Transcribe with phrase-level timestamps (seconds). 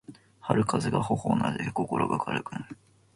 [0.39, 2.75] 春風が頬をなでて心が軽くなる